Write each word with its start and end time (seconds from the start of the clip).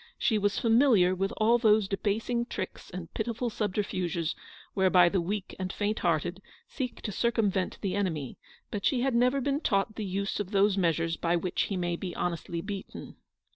She 0.17 0.39
was 0.39 0.57
familiar 0.57 1.13
with 1.13 1.31
all 1.37 1.59
those 1.59 1.87
24 1.87 1.87
Eleanor's 1.87 1.87
victory. 1.87 2.11
debasing 2.13 2.45
tricks 2.47 2.89
and 2.89 3.13
pitiful 3.13 3.49
subterfuges 3.51 4.35
whereby 4.73 5.09
the 5.09 5.21
weak 5.21 5.55
and 5.59 5.71
faint 5.71 5.99
hearted 5.99 6.41
seek 6.67 7.03
to 7.03 7.11
circumvent 7.11 7.77
the 7.81 7.93
enemy; 7.95 8.39
but 8.71 8.83
she 8.83 9.01
had 9.01 9.13
never 9.13 9.39
been 9.39 9.59
taught 9.59 9.97
the 9.97 10.03
use 10.03 10.39
of 10.39 10.49
those 10.49 10.75
measures 10.75 11.17
by 11.17 11.35
which 11.35 11.67
he 11.69 11.77
may 11.77 11.95
be 11.97 12.15
honestly 12.15 12.61
beaten. 12.61 13.17